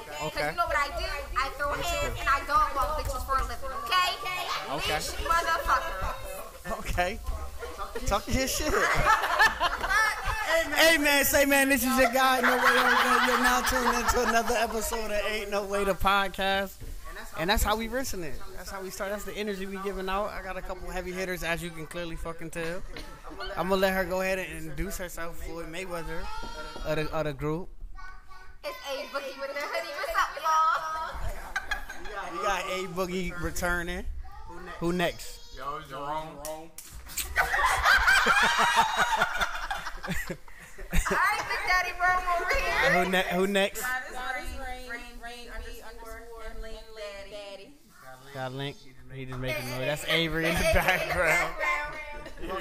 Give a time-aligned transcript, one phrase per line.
[0.00, 0.08] okay?
[0.08, 0.50] Because Okay.
[0.50, 1.04] you know what I do?
[1.36, 4.10] I throw hands and I dog walk bitches for a living, okay?
[4.74, 4.94] Okay.
[4.94, 6.14] Leash motherfucker.
[6.80, 7.20] Okay.
[8.06, 8.72] Talk your shit.
[10.76, 12.40] hey man, say man, this is your guy.
[12.40, 16.74] No way You're now tuned into another episode of Ain't No Way to Podcast.
[17.38, 18.34] And that's how we rinsing it.
[18.56, 19.10] That's how we start.
[19.10, 20.28] That's the energy we giving out.
[20.28, 22.80] I got a couple heavy hitters, as you can clearly fucking tell.
[23.56, 26.20] I'm gonna let her go ahead and introduce herself, Floyd Mayweather
[26.84, 27.68] of the, of the group.
[28.66, 29.92] It's A Boogie with the hoodie.
[29.98, 31.12] What's up, y'all?
[32.32, 34.06] We got A Boogie returning.
[34.80, 35.54] Who next?
[35.54, 36.00] Yo, Jerome.
[36.08, 36.70] All
[41.10, 43.04] right, Big Daddy Rome over here.
[43.04, 43.84] Who, ne- who next?
[48.32, 48.76] Got a link.
[49.12, 49.78] He just making noise.
[49.78, 51.54] That's Avery in the background.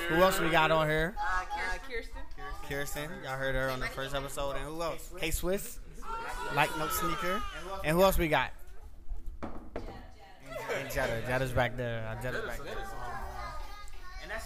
[0.10, 1.16] Who else we got on here?
[1.18, 1.46] Uh,
[1.90, 2.22] Kirsten.
[2.68, 3.10] Kirsten.
[3.24, 4.58] Y'all heard her on the first episode.
[4.58, 5.10] And who else?
[5.18, 5.80] K Swiss.
[6.56, 7.42] Like No Sneaker.
[7.84, 8.52] And who else we got?
[9.42, 11.22] And Jetta.
[11.28, 12.08] Jetta's back there.
[12.08, 12.78] Uh, Jetta's back there.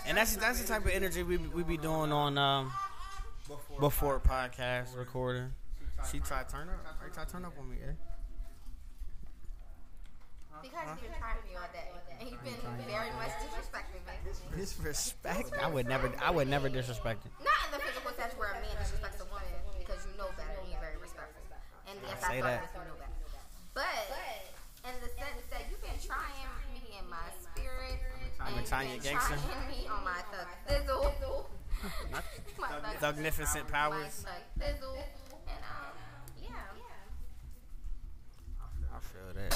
[0.06, 2.72] And that's that's the type of energy we we be doing on um
[3.80, 5.52] before podcast recording.
[6.12, 6.80] She tried to turn up.
[7.04, 7.92] She tried to turn up on me, eh?
[10.62, 11.92] Because you've been trying me all day.
[12.20, 12.56] And you've been
[12.88, 14.58] very much disrespecting me.
[14.58, 15.52] Disrespect?
[15.62, 16.12] I would never.
[16.22, 17.32] I would never disrespect it.
[17.44, 20.58] Not in the physical sense where a man disrespects a woman because you know better
[20.62, 21.44] and you're very respectful.
[21.98, 22.62] And yes, I Say fuck that.
[22.62, 23.12] with you know better.
[23.74, 28.00] But in the sense that you've been trying me in my spirit.
[28.40, 29.38] I've been and trying you've your been gangster.
[29.50, 31.46] trying me on my thug thizzle.
[32.60, 32.68] my
[33.00, 34.26] thug Thugnificent my powers.
[34.26, 34.98] thug thizzle.
[35.48, 35.94] And um,
[36.42, 36.72] yeah.
[38.94, 39.52] I feel that.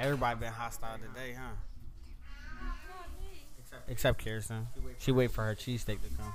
[0.00, 1.54] Everybody been hostile today, huh?
[3.88, 4.66] Except Kirsten.
[4.98, 6.32] She wait for her cheesesteak to come.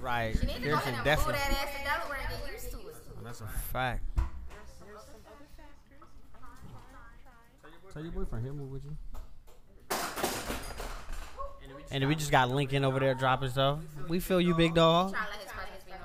[0.00, 0.34] Right.
[0.40, 1.32] You need to go ahead and pull definitely.
[1.34, 2.94] that ass to Delaware and get used to it.
[3.10, 4.02] Oh, that's a fact.
[7.92, 8.96] Tell your boyfriend he'll move with you.
[11.90, 13.80] And we just got Lincoln over there dropping stuff.
[14.08, 15.12] We feel you, big dog.
[15.14, 16.00] Try to let his presence be known.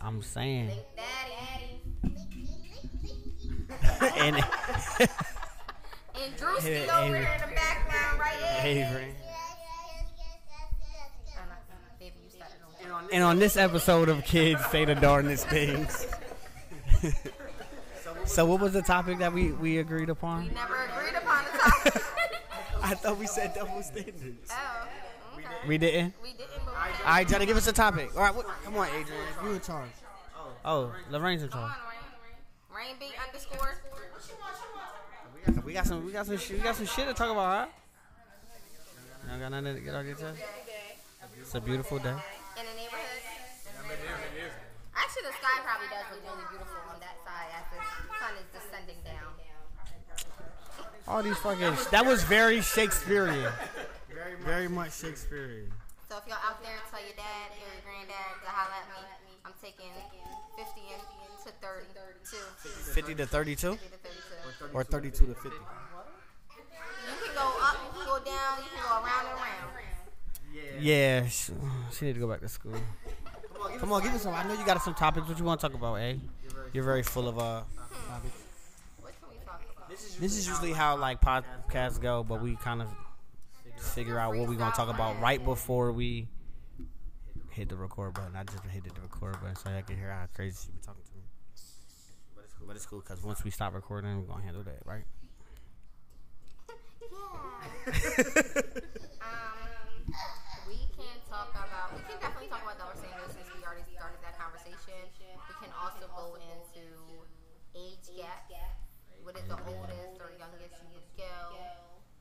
[0.00, 0.70] I'm saying.
[4.18, 4.44] And And
[6.36, 7.20] Drewski over Avery.
[7.20, 8.86] there in the background, right here.
[8.86, 9.14] Avery.
[9.26, 9.28] Uh,
[11.98, 16.06] Baby, you started on And on this episode of Kids Say the Darndest Things.
[18.24, 20.44] so what was the topic that we, we agreed upon?
[20.44, 22.02] We never agreed upon the topic.
[22.82, 24.50] I thought we said double standards.
[24.50, 24.88] oh,
[25.36, 25.44] okay.
[25.68, 26.14] We didn't?
[26.22, 27.04] We didn't, but we.
[27.04, 28.12] All right, Johnny, give us a topic.
[28.16, 29.22] All right, what, come on, Adrian.
[29.44, 29.90] You in charge.
[30.64, 31.64] Oh, Lorraine's in charge.
[31.64, 31.76] on,
[32.72, 32.86] Rain.
[32.88, 33.76] Rain B underscore.
[35.66, 39.28] We got some, we got some, shit, we got some shit to talk about, huh?
[39.28, 40.40] Y'all got nothing to get off your chest?
[41.38, 42.14] It's a beautiful day.
[45.22, 45.30] In the neighborhood.
[45.30, 47.78] Actually, the sky probably does look really beautiful on that side as the
[48.18, 49.30] sun is descending down.
[51.06, 53.52] All these fucking, that was very Shakespearean.
[54.44, 55.70] Very much Shakespearean.
[56.08, 59.38] So if y'all out there, tell your dad or your granddad to holler at me.
[59.44, 59.94] I'm taking
[60.58, 61.02] 50 and
[61.42, 62.38] to 32.
[62.92, 63.74] 50 to 32?
[63.74, 64.74] 50 to 32.
[64.74, 65.48] Or 32 to 50?
[65.48, 65.58] You
[67.24, 69.70] can go up, you can go down, you can go around and around.
[70.80, 71.52] Yeah, she,
[71.92, 72.74] she need to go back to school.
[73.82, 74.32] Come on, give us some.
[74.32, 75.26] I know you got some topics.
[75.26, 76.14] What you want to talk about, eh?
[76.72, 77.62] You're very full of uh.
[78.08, 78.32] topics.
[79.00, 79.90] What can we talk about?
[80.20, 82.86] This is usually how like podcasts go, but we kind of
[83.76, 86.28] figure out what we're gonna talk about right before we
[87.50, 88.36] hit the record button.
[88.36, 91.02] I just hit the record button so I can hear how crazy she be talking
[91.02, 91.24] to me.
[92.64, 95.02] But it's cool because once we stop recording, we're gonna handle that, right?
[99.22, 99.61] Um,
[109.52, 111.36] the oldest or youngest you would go?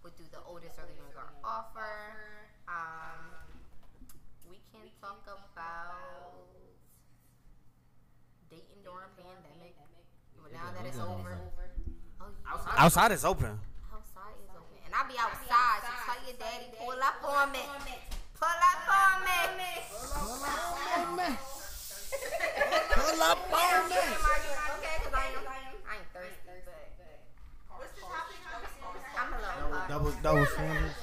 [0.04, 1.96] What do the oldest or the younger offer?
[2.68, 3.56] Um,
[4.52, 6.44] we can talk about
[8.52, 9.80] dating during pandemic.
[10.44, 11.40] But now that it's over,
[12.20, 12.28] oh.
[12.76, 13.56] Outside is open.
[13.88, 14.76] Outside is open.
[14.84, 17.64] And I'll be outside, so tell your daddy, pull up on me.
[18.36, 19.72] Pull up on me.
[20.12, 20.36] Pull
[23.24, 23.96] up on me.
[24.82, 26.82] Okay, because I am, I ain't thirsty, but
[29.22, 30.24] I'm a little hot.
[30.24, 30.96] Double double standards.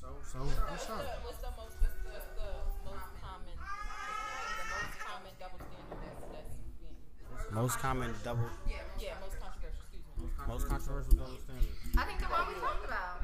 [0.00, 1.02] So so what's up?
[1.24, 2.50] What's the most, what's the, what's the
[2.86, 8.50] most common, the most common double standard that's, that's being, Most common double.
[8.68, 10.30] yeah, most controversial, excuse me.
[10.46, 11.78] Most controversial double standards.
[11.98, 13.22] I think the one we talked about.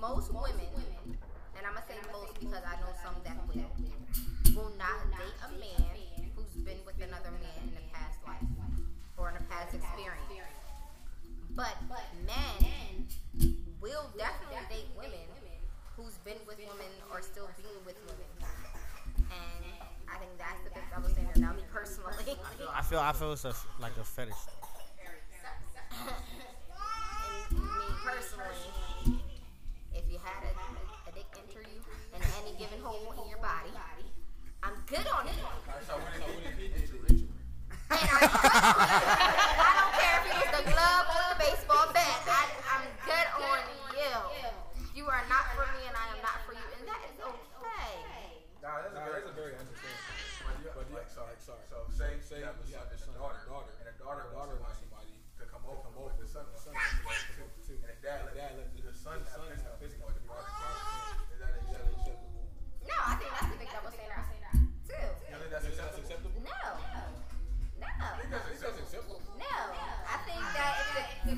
[0.00, 0.64] Most women,
[1.04, 1.16] and
[1.56, 3.68] and I'm gonna say most because I know some that will,
[4.56, 5.92] will not date a man
[6.36, 7.59] who's been with another man
[11.60, 11.76] But
[12.24, 13.04] men
[13.82, 15.28] will definitely date women
[15.94, 18.24] who's been with women or still being with women.
[19.28, 19.64] And
[20.08, 21.36] I think that's the big double standard.
[21.36, 22.14] Now, me personally,
[22.72, 24.32] I feel I feel it's a, like a fetish.
[27.50, 29.20] and me personally,
[29.92, 31.84] if you had a, a dick enter you
[32.16, 33.68] in any given hole in your body,
[34.62, 35.34] I'm good on it.
[37.90, 38.48] And I'm good on it.
[38.80, 39.69] I don't care if it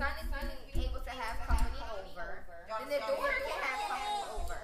[0.02, 0.26] son is
[0.75, 4.58] being able to have company over, then the daughter can have company over.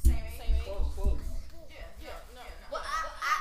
[0.00, 0.64] Same age.
[0.64, 1.20] Close, close.
[1.68, 1.84] Yeah,
[2.32, 2.48] no, no.
[2.72, 3.36] Well, I, I,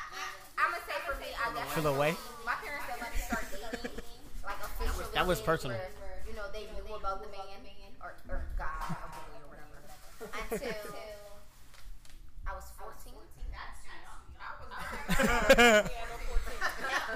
[0.59, 1.79] I'm gonna say for me, I definitely.
[1.79, 2.11] Feel away?
[2.43, 3.87] My parents didn't let me start dating,
[4.43, 5.07] like officially.
[5.15, 5.79] that was personal.
[5.79, 7.55] where, You know, they knew about the man
[8.03, 9.79] or, or God or boy or whatever
[10.27, 10.75] until
[12.43, 13.15] I was 14.
[15.15, 16.35] Yeah, no 14.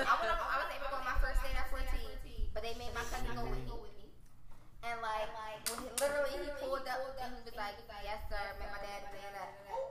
[0.08, 1.84] I went up, I was able to go on my first date at 14,
[2.56, 3.74] but they made my cousin go with me.
[4.84, 5.31] And like,
[5.72, 9.01] when he, literally he pulled up and he was like, "Yes, sir, met my dad."
[9.10, 9.45] Da, da, da.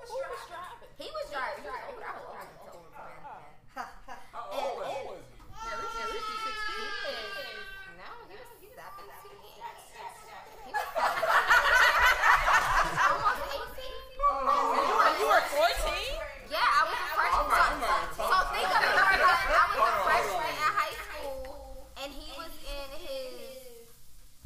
[0.06, 0.90] Who was driving?
[0.99, 1.62] He was driving.
[1.62, 2.06] He was older.
[2.06, 3.19] I was older than Tony, man.
[3.75, 5.40] How And- old was and- was he?
[5.62, 6.52] Yeah, Richie, yeah, Richie 16.
[6.72, 7.66] He is.
[7.99, 9.12] No, he was 17.
[9.32, 10.75] He was 17.
[13.02, 13.93] Almost 18.
[14.12, 16.19] You were 14?
[16.50, 17.78] Yeah, I was a freshman.
[18.16, 22.28] So, so think of it like I was a freshman in high school, and he
[22.37, 23.40] was in his.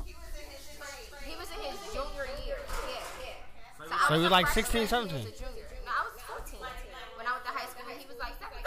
[0.06, 2.60] He was in his junior year.
[2.62, 3.90] Yeah.
[3.90, 5.16] I So he was like freshman, 16, he was 17.
[5.16, 5.66] a junior.
[5.84, 7.84] No, I was 14 when I went to high school.
[7.90, 8.62] He was like 17.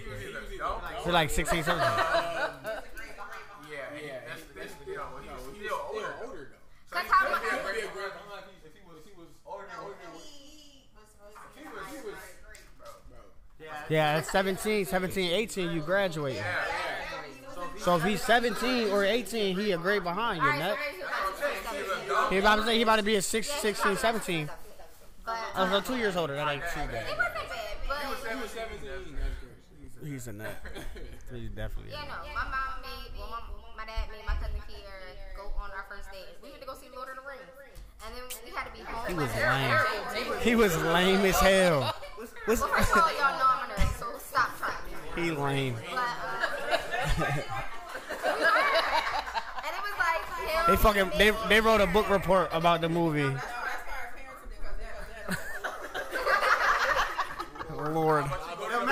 [0.00, 1.84] He was either young, You're like 16, 17.
[1.84, 2.80] Um, yeah,
[3.68, 6.14] Yeah, yeah, that's, that's, that's, you know, he was still older.
[6.24, 6.64] older though.
[6.88, 8.72] So Cause he how could much- be a He'd be great a great behind if
[8.72, 12.16] he was, if he was older than older He was, he was,
[12.80, 13.20] bro.
[13.88, 16.40] Yeah, at 17, 17, 18, you graduate.
[17.78, 20.78] So if he's 17 or 18, he a grade behind you, Alright, nut.
[20.80, 21.10] maybe he was
[21.40, 22.08] like 16, 17.
[22.30, 24.46] He about to say he about to be a six, Yeah, he 16, probably 17.
[24.46, 24.50] was
[25.24, 26.34] But Oh, so two years older.
[26.34, 27.04] That ain't too it bad.
[27.04, 27.36] wasn't bad.
[27.88, 28.08] But He
[28.40, 28.88] was 17.
[28.88, 29.04] That's
[30.00, 30.10] great.
[30.12, 30.50] He's a nut.
[31.34, 31.90] He's definitely.
[31.92, 32.16] Yeah, no.
[32.34, 33.40] My mom made, well, my,
[33.84, 36.26] my dad made my cousin Kier go on our first date.
[36.42, 37.40] We went to go see Lord of the Rings.
[38.04, 39.06] And then we had to be home.
[39.08, 40.40] He was Like, lame.
[40.42, 41.94] He was lame as hell.
[42.16, 45.24] What's, Well, first of all, y'all know I'm a nerd, so stop trying.
[45.24, 45.74] he lame.
[45.90, 46.04] But, uh,
[49.64, 50.63] and it was like him.
[50.74, 53.32] They fucking they they wrote a book report about the movie.
[57.78, 58.24] Lord,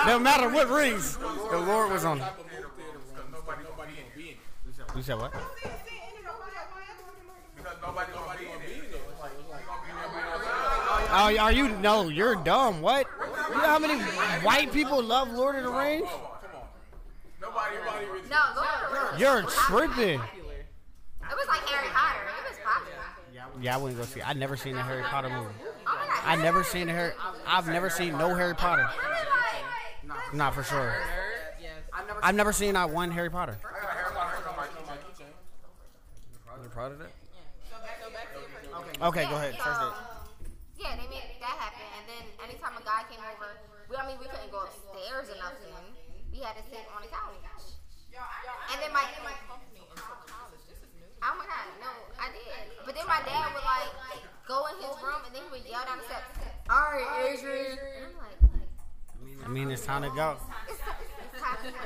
[0.06, 2.20] no matter what rings, the Lord was on.
[2.20, 2.24] it.
[2.38, 4.36] Because nobody gonna be in it.
[4.94, 5.32] You said what?
[7.56, 9.02] Because nobody gonna be in it.
[11.10, 11.68] Oh, are you?
[11.78, 12.80] No, you're dumb.
[12.80, 13.08] What?
[13.48, 14.00] You know how many
[14.44, 16.06] white people love Lord of the Rings?
[17.40, 18.28] Nobody, nobody really.
[18.30, 19.20] No, Lord of the Rings.
[19.20, 20.20] You're tripping.
[21.72, 22.24] It was like Harry Potter.
[22.28, 23.62] It was popular.
[23.62, 24.22] Yeah, I wouldn't go see.
[24.22, 25.54] I've never seen a Harry Potter movie.
[25.86, 26.32] Oh my.
[26.32, 27.12] I never seen a Harry.
[27.46, 28.88] I've never seen no Harry Potter.
[30.32, 30.94] Not for sure.
[32.22, 33.58] I've never seen not one Harry Potter.
[33.60, 35.28] I got Harry Potter on my keychain.
[36.62, 37.10] You proud of that?
[37.68, 39.02] So back, go back to your first date.
[39.02, 39.58] Okay, go ahead.
[39.58, 39.94] First Um,
[40.78, 41.86] yeah, they made that happen.
[41.98, 43.58] And then anytime a guy came over,
[43.90, 45.74] we, I mean, we couldn't go upstairs or nothing.
[46.30, 47.36] We had to sit on the couch.
[48.72, 49.04] And then my,
[59.52, 60.40] mean, it's time to go.
[60.64, 61.84] it's, it's time to go.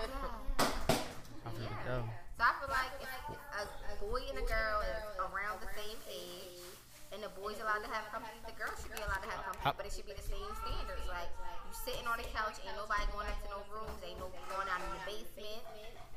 [1.58, 1.66] Yeah.
[1.82, 1.98] go.
[2.38, 3.10] So I feel like if
[3.58, 6.62] a, a boy and a girl is around the same age,
[7.10, 9.74] and the boy's allowed to have company, the girl should be allowed to have company,
[9.74, 11.10] but it should be the same standards.
[11.10, 11.26] Like
[11.66, 14.78] you sitting on the couch, ain't nobody going into no rooms, ain't no going out
[14.86, 15.62] in the basement,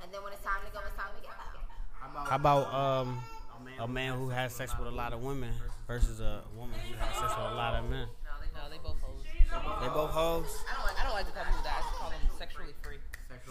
[0.05, 1.33] and then when it's time to go, it's time to go.
[2.29, 3.17] How about um
[3.81, 5.49] a man who has sex with a lot of women
[5.89, 8.05] versus a woman who has sex with a lot of men?
[8.53, 9.23] No, they both hoes.
[9.81, 10.51] They both hoes.
[11.19, 11.43] I don't like.
[11.43, 11.75] I don't like to call people that.
[11.75, 12.99] I just call them sexually free.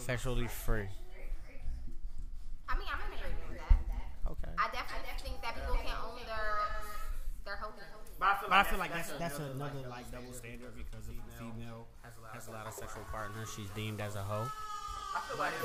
[0.00, 0.88] Sexually free.
[2.68, 3.80] I mean, I'm in agreement with that.
[4.32, 4.52] Okay.
[4.56, 6.48] I definitely think that people can own their
[7.44, 7.92] their holiness.
[8.20, 11.86] But But I feel like that's that's another like double standard because if a female
[12.32, 14.48] has a lot of sexual partners, she's deemed as a hoe.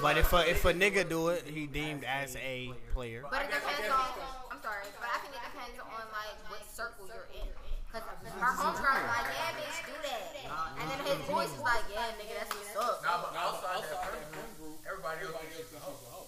[0.01, 3.23] But if a, if a nigga do it, he deemed as a player.
[3.29, 4.11] But it depends on.
[4.51, 7.47] I'm sorry, but I think it depends on like what circle you're in.
[7.93, 8.01] Cause
[8.41, 10.33] our homegirl is like, yeah, bitch, do that.
[10.81, 13.05] And then his voice is like, yeah, nigga, that's what's up.
[13.05, 16.25] Nah, but outside that Outside friend that group, everybody else thinks she's a hoe.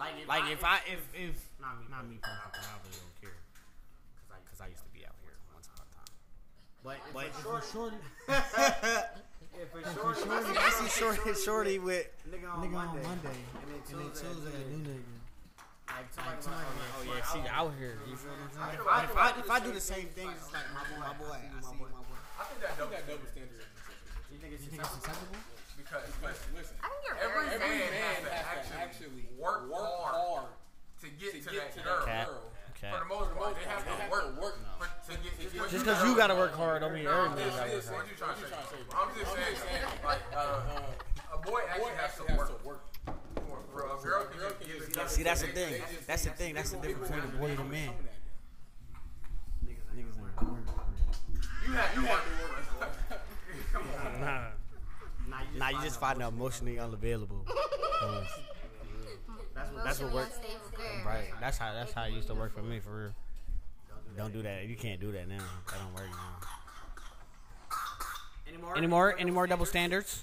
[0.00, 4.32] Like if I if if not me not me personally, I really don't care because
[4.32, 6.16] I because I used to be out here once upon a time.
[6.82, 8.00] But but if for shorty,
[9.60, 14.56] if for shorty, if I see shorty shorty with nigga on Monday, and then Tuesday
[14.56, 15.21] a new nigga.
[15.92, 17.98] Like somebody, oh yeah, she out here.
[18.08, 18.80] You feel what I'm saying?
[18.84, 21.36] But if I if I do the same thing, it's like my boy, my boy,
[21.36, 22.16] I see my boy.
[22.40, 23.68] I think that double that double standard is.
[24.32, 25.36] You think it's acceptable?
[25.76, 26.74] because Listen, listen.
[26.80, 28.32] I think you're every very man, sensitive.
[28.32, 30.52] has to actually, actually work, hard, hard
[31.04, 32.00] to get to to, get that to girl.
[32.06, 32.26] that Cat.
[32.32, 32.48] girl.
[32.72, 32.90] Okay.
[32.90, 34.56] For the most part, they have to They have work, to work.
[34.80, 37.36] for, to get to get Just because you gotta work hard, don't mean No, I'm
[37.36, 38.08] every man gotta work what hard.
[38.10, 38.78] you trying to say?
[38.96, 40.80] I'm just saying, like, uh,
[41.34, 42.50] a boy Boy actually has to work.
[42.62, 42.80] For,
[43.72, 44.61] for a girl can just give it.
[45.06, 45.82] See, that's the they- thing.
[46.06, 46.54] That's the thing.
[46.54, 47.90] That's the difference between a boy and a man.
[49.64, 50.32] Niggas Niggas ain't work.
[51.66, 52.24] You have to work.
[53.72, 54.20] Come on.
[54.20, 55.36] Nah.
[55.56, 57.46] Nah, you just find out emotionally unavailable.
[59.54, 60.26] That's what that's what Emotionally work.
[60.34, 61.04] unstable girl.
[61.06, 61.28] Right.
[61.40, 63.12] That's how that's how it used to work for me for real.
[64.16, 64.64] Don't do that.
[64.66, 65.36] You can't do that now.
[65.38, 66.38] That don't work now.
[68.76, 69.16] Any more?
[69.18, 70.22] Any more double standards?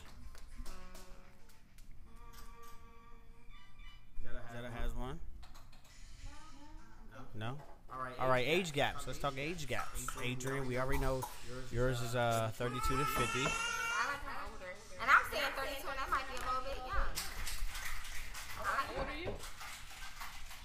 [8.40, 9.06] Right, age gaps.
[9.06, 10.08] Let's talk age gaps.
[10.24, 11.22] Adrian, we already know
[11.72, 13.40] yours is uh 32 to 50.
[13.40, 14.72] I like them older.
[15.02, 17.12] And I'm saying 32, and that might be a little bit young.
[18.60, 19.32] I like What are you?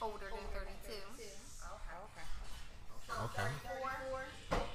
[0.02, 0.94] older than 32.
[3.24, 3.48] Okay.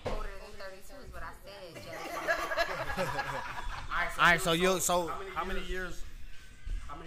[0.06, 1.76] Older than 32 is what I said,
[4.18, 6.04] All right, so you so how many years?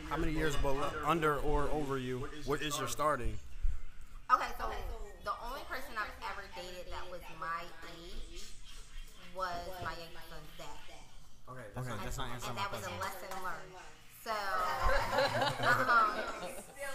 [0.09, 2.29] How many years below, under or over you?
[2.45, 3.39] What is your starting?
[7.13, 7.61] Was my
[7.93, 8.41] age
[9.37, 10.81] was my youngest son's dad.
[11.53, 13.77] Okay, that's not answering and my that was a lesson learned.
[14.25, 16.17] So, um,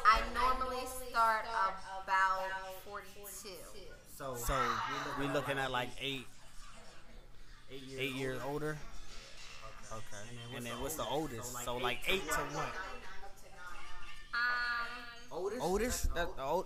[0.09, 1.45] I normally start
[2.01, 2.49] about
[2.89, 3.49] 42.
[4.17, 4.55] So so
[5.19, 6.25] we're looking at like eight,
[7.71, 8.75] eight years older.
[9.91, 11.63] Okay, and then what's the oldest?
[11.63, 12.73] So like eight to what?
[14.33, 14.89] Um,
[15.31, 15.61] oldest?
[15.61, 16.15] Oldest?
[16.15, 16.65] That the old.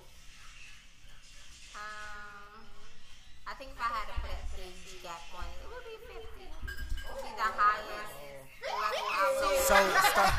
[3.61, 6.17] Think if I had to put an age gap on it, it would be 50.
[6.17, 8.17] It would be the highest
[8.65, 9.77] level I would So
[10.09, 10.33] start,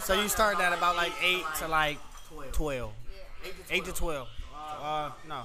[0.00, 2.00] so you started at about like eight to like
[2.52, 2.96] twelve.
[3.12, 3.52] Yeah.
[3.76, 4.28] Eight to twelve.
[4.56, 5.44] Uh, no.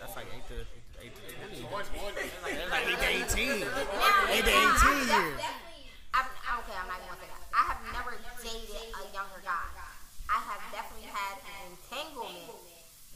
[0.00, 0.56] That's like eight to
[1.00, 1.96] eight to twenty.
[2.44, 3.64] That's like eight to eighteen.
[3.64, 5.40] Eight to eighteen years.
[6.12, 6.28] I've,
[6.60, 7.40] okay, I'm not even gonna say that.
[7.56, 9.64] I have never dated a younger guy.
[10.28, 12.52] I have definitely had an entanglement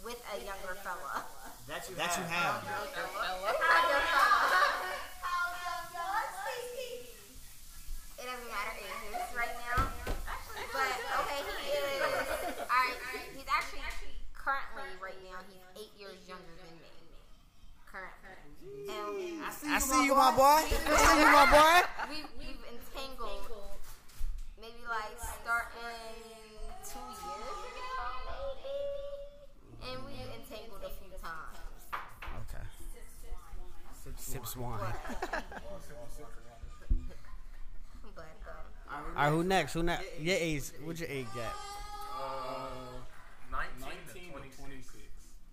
[0.00, 1.24] with a younger fella.
[1.94, 2.66] That you have.
[8.18, 9.86] It doesn't matter ages right now.
[10.74, 10.90] But
[11.22, 12.02] okay, he is.
[12.66, 12.98] Alright,
[13.38, 13.86] he's actually
[14.34, 16.90] currently right now he's eight years younger than me.
[17.86, 18.90] Currently.
[18.90, 20.42] And I see you, my boy.
[20.42, 21.86] I see you, my boy.
[22.10, 23.46] we we've entangled
[24.60, 25.14] maybe like
[34.26, 34.80] Sips wine.
[38.90, 39.72] All right, who next?
[39.74, 40.04] Who next?
[40.20, 40.62] Your age.
[40.84, 41.54] What's your age gap?
[42.18, 42.68] Uh,
[43.52, 44.12] 19 to
[44.58, 44.98] 26.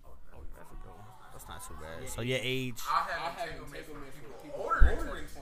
[0.04, 1.06] Oh, that's a good one.
[1.32, 2.08] That's not too bad.
[2.08, 2.80] So your age.
[2.82, 5.38] I I have had entanglement from entanglement people from people older than 26,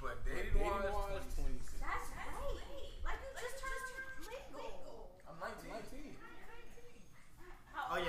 [0.00, 1.76] but Dating dating wise, wise, 26.
[1.76, 2.56] that's great.
[3.04, 3.84] Like you just turned
[4.32, 5.12] legal.
[5.28, 5.76] I'm 19.
[5.76, 6.16] 19.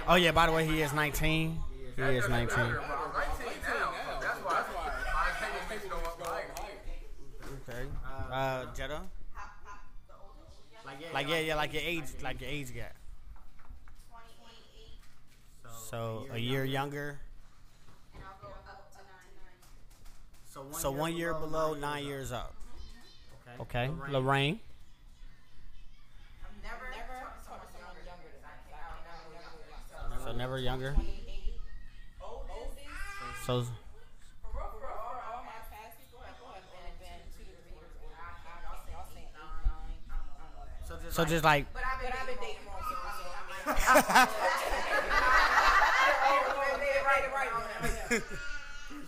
[0.08, 0.32] Oh yeah.
[0.32, 1.52] By the way, he is 19.
[1.52, 2.56] He That is doesn't 19.
[2.56, 3.92] matter, but I'm 19 now.
[3.92, 6.52] so That's why my entanglements go up higher.
[7.68, 7.84] Okay.
[8.32, 9.02] Uh, Jetta.
[11.18, 12.94] Like yeah, yeah, like your age, like your age gap.
[15.90, 17.18] So a year younger.
[18.14, 19.00] And I'll go up to
[20.70, 20.80] nine.
[20.80, 22.54] So one year below, nine years up.
[23.60, 23.90] Okay.
[24.12, 24.60] Lorraine.
[26.62, 28.76] Never, never talked to someone younger than me.
[28.76, 30.24] I don't know younger.
[30.24, 30.96] So never younger.
[33.48, 33.66] So
[41.08, 41.24] don't know.
[41.24, 43.72] so just like But I've been, but I've been dating wrong, so, so I mean.
[46.88, 47.24] it right.
[47.32, 47.52] right.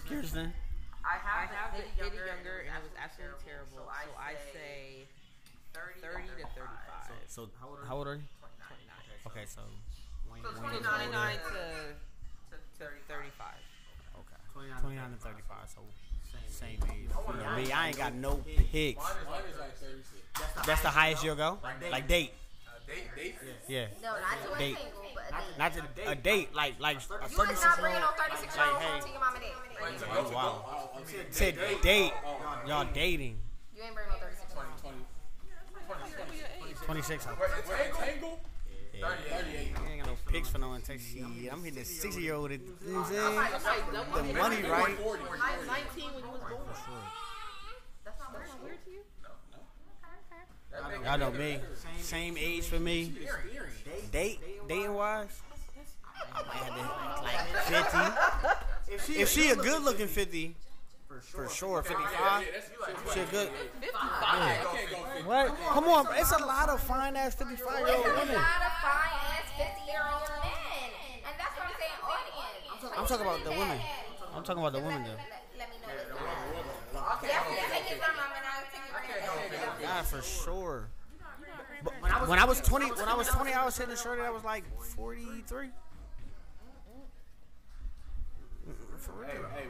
[0.07, 0.53] Kirsten.
[1.05, 3.81] I have, I have the the Diddy Diddy Younger, Younger, and it was absolutely terrible.
[3.81, 5.07] So I say
[5.73, 6.69] 30 30 to to 35.
[7.09, 7.27] 35.
[7.27, 8.25] So how old are you?
[8.25, 9.27] 29.
[9.27, 9.61] Okay, so
[10.29, 11.97] Wayne, So Wayne 29 to,
[12.49, 13.57] to to 35.
[14.23, 14.39] Okay.
[14.53, 15.81] 29 29 to 35, so
[16.49, 17.09] same age.
[17.09, 18.41] You know, me, I ain't got no
[18.71, 18.99] picks.
[18.99, 20.28] Mine is like 36.
[20.65, 21.57] That's the highest you'll go?
[21.91, 22.33] Like date.
[22.67, 23.35] Uh, date, date.
[23.67, 23.85] Yeah.
[24.01, 24.77] No, not to a Date.
[24.77, 25.57] single, but a date.
[25.57, 28.15] Not to, a date, like like a You is 36 not year no old.
[28.17, 29.05] 36 year old Like, home hey.
[29.05, 29.53] to your mama date.
[29.81, 30.31] Wait, Oh, wow.
[30.31, 30.65] go.
[30.67, 32.13] Oh, I mean, To date,
[32.67, 33.37] y'all dating.
[33.75, 35.05] You ain't bringing no 36 year 20, old.
[36.65, 37.27] 20, 26.
[37.27, 37.37] I'm-
[37.97, 38.39] Tangle?
[38.93, 39.07] Yeah.
[39.07, 39.75] 38.
[39.77, 40.81] I ain't got no picks for no one.
[40.81, 41.23] Take shit.
[41.23, 42.51] I'm hitting a 60 year old.
[42.51, 43.83] You know what I'm saying?
[43.93, 44.97] The The money, right?
[44.99, 46.67] I was 19 when you was born.
[48.03, 48.63] That's not weird.
[48.63, 49.01] Weird to you?
[51.03, 51.59] Y'all know me.
[51.99, 53.13] Same age for me.
[54.11, 55.41] Date, dating wise.
[56.33, 57.89] I had to, like
[58.89, 59.19] 50.
[59.19, 60.55] If she, a good looking 50,
[61.07, 62.45] for sure, 55.
[63.13, 63.49] She a good.
[63.81, 63.93] 55.
[63.93, 65.27] I can't go 50.
[65.27, 65.57] What?
[65.69, 68.73] Come on, it's a lot of fine ass 55 year old There's a lot of
[68.81, 70.89] fine ass 50 year old men.
[71.25, 72.97] And that's what I'm saying, audience.
[72.97, 73.79] I'm talking about the women.
[74.33, 75.17] I'm talking about the women though.
[75.17, 79.88] Let, let me know what's Definitely take your time, and I'll take your time.
[79.99, 80.87] Yeah, for sure.
[81.83, 81.93] But
[82.29, 84.45] when I was 20, when I was 20, I was hitting a shorty that was
[84.45, 84.63] like
[84.95, 85.65] 43.
[85.65, 85.71] Mm,
[88.97, 89.29] For real.
[89.29, 89.65] Hey,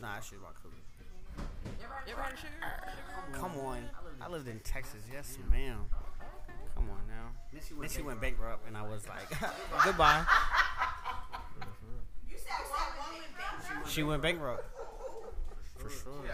[0.00, 0.78] Nah, that shit about cooking.
[2.08, 3.38] You ever had sugar?
[3.38, 3.88] Come on.
[4.20, 5.02] I lived in Texas.
[5.12, 5.78] Yes, ma'am.
[6.74, 7.30] Come on now.
[7.52, 9.30] Then she went bankrupt, and I was like,
[9.84, 10.24] goodbye.
[13.86, 14.64] She went bankrupt.
[15.78, 16.24] For sure.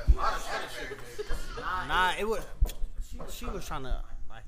[1.89, 2.45] Nah, it was.
[3.11, 4.45] She, she was trying to like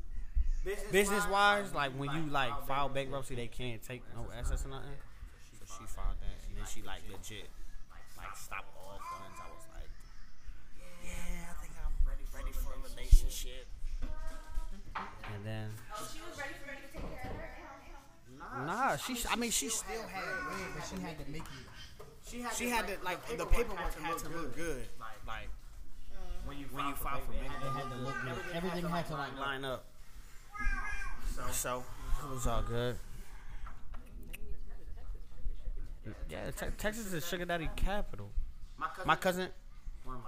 [0.92, 4.90] business wise, like when you like file bankruptcy, they can't take no assets or nothing.
[5.58, 7.48] So she filed that, and then she like legit
[8.16, 9.38] like stopped all funds.
[9.40, 9.90] I was like,
[11.04, 13.66] yeah, I think I'm ready ready for a relationship.
[15.34, 18.66] And then Oh, she was ready for me to take care of her.
[18.66, 21.66] nah, she I mean she still had it, but she had to make it.
[22.56, 24.86] She had to like the paperwork had to look good,
[25.26, 25.48] like
[26.52, 28.54] when you when you file for it had to look good.
[28.54, 29.84] Everything had to like line up.
[31.34, 31.84] So so
[32.22, 32.96] it was all good.
[36.28, 38.30] Yeah, te- Texas is sugar daddy capital.
[39.06, 39.48] My cousin,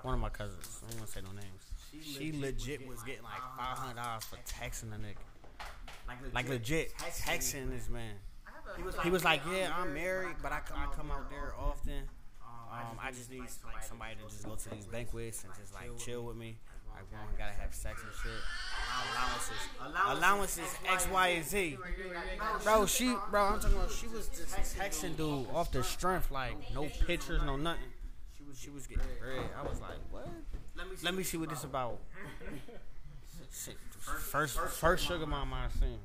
[0.02, 2.16] one of my cousins, I don't want to say no names.
[2.16, 7.70] She legit was getting like five hundred dollars for texting a nigga, like legit texting
[7.70, 8.14] this man.
[9.02, 12.04] He was like, "Yeah, I'm married, but I come out there often.
[12.74, 15.96] Um, I just need like somebody to just go to these banquets and just like
[15.98, 16.56] chill with me.
[16.94, 18.32] Like, we don't gotta have sex and shit.
[19.16, 21.78] Allowances, allowances, X, Y, and Z.
[22.62, 23.90] Bro, she, bro, I'm talking about.
[23.90, 27.82] She was just texting dude off the strength, like no pictures, no nothing.
[28.36, 29.44] She was she was getting bread.
[29.58, 30.28] I was like, what?
[31.02, 31.98] Let me see what this about.
[33.52, 35.98] Shit, First, first sugar mama I seen.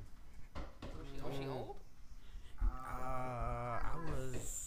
[1.25, 1.75] Was she old?
[2.61, 4.58] Uh, I was.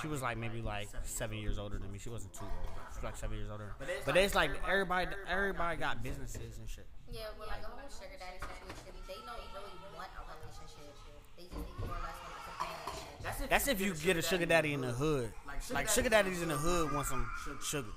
[0.00, 1.98] She was like maybe like seven years older than me.
[1.98, 2.68] She wasn't too old.
[2.92, 3.74] She was like seven years older.
[4.04, 6.86] But it's like everybody, everybody got businesses and shit.
[7.10, 10.92] Yeah, well, like a whole sugar daddy situation, they don't really want a relationship.
[11.36, 13.50] They just need more or less like a companionship.
[13.50, 15.32] That's if you get a sugar daddy in the hood.
[15.72, 17.26] Like sugar daddies in the hood want some
[17.64, 17.88] sugar.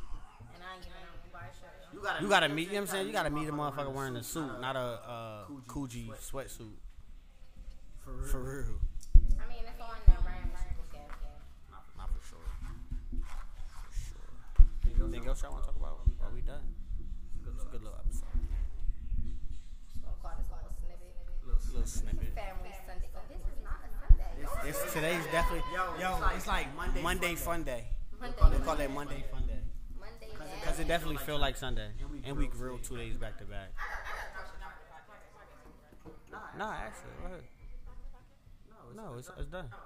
[0.53, 2.23] And I ain't giving nobody sugar.
[2.23, 2.67] You gotta meet.
[2.67, 3.07] You know what I'm saying?
[3.07, 6.73] You gotta meet a motherfucker wearing a suit, not a uh, Coogi sweatsuit.
[8.03, 8.79] For real.
[9.39, 11.05] I mean, it's on the brand people scale.
[11.97, 12.39] Not for sure.
[13.69, 15.10] For sure.
[15.21, 16.01] Anything else y'all want to talk about?
[16.25, 16.65] Are we done?
[17.45, 18.25] It's a good little episode.
[21.45, 22.33] We'll little snippet.
[22.33, 22.33] Little snippet.
[22.33, 23.05] Family Sunday.
[23.13, 24.65] Oh, this is not a Sunday.
[24.65, 25.93] It's today's definitely yo.
[26.01, 27.85] yo, It's like Monday, Fun Day.
[28.19, 28.41] Monday.
[28.49, 29.61] They call that Monday Fun Day
[30.01, 30.33] Monday.
[30.57, 31.93] because it definitely feel like Sunday,
[32.25, 33.69] and we grill two days back to back.
[36.57, 37.45] Nah, actually.
[38.95, 39.69] No, it's, it's done.
[39.69, 39.77] Oh,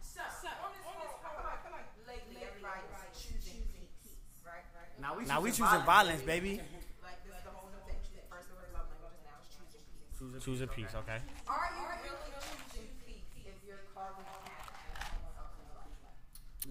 [0.00, 3.62] So, so on this, on this, I feel like, I feel like lately everybody's choosing
[3.70, 4.66] peace, right?
[4.74, 4.83] Right.
[5.00, 6.60] Now we Now we choosing violence, baby.
[7.02, 7.98] Like this is the whole new thing.
[8.30, 10.44] First it was love languages, now choosing peace.
[10.44, 11.18] Choosing peace, okay.
[11.48, 15.92] Are you really choosing peace if you're causing havoc in someone else's life?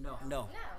[0.00, 0.18] No.
[0.26, 0.74] No, No.